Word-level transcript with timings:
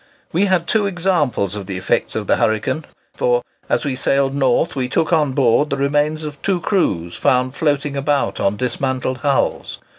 We 0.33 0.45
had 0.45 0.65
two 0.65 0.87
examples 0.87 1.55
of 1.55 1.67
the 1.67 1.77
effects 1.77 2.15
of 2.15 2.25
the 2.25 2.37
hurricane; 2.37 2.85
for, 3.13 3.43
as 3.69 3.85
we 3.85 3.95
sailed 3.95 4.33
north 4.33 4.75
we 4.75 4.89
took 4.89 5.13
on 5.13 5.33
board 5.33 5.69
the 5.69 5.77
remains 5.77 6.23
of 6.23 6.41
two 6.41 6.59
crews 6.59 7.15
found 7.15 7.53
floating 7.55 7.95
about 7.95 8.39
on 8.39 8.57
dismantled 8.57 9.19
hulls. 9.19 9.77